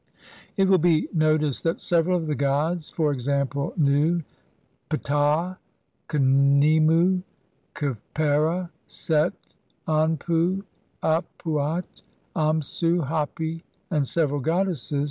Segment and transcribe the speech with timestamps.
[0.57, 3.13] It will be noticed that several of the gods, e.
[3.15, 3.31] g.,
[3.77, 4.23] Nu,
[4.89, 5.57] Ptah,
[6.09, 7.21] Khnemu,
[7.75, 9.33] Khepera, Set,
[9.87, 10.63] Anpu,
[11.03, 12.01] Ap uat,
[12.35, 13.61] Amsu, Hapi,
[13.91, 14.99] and several goddesses, c.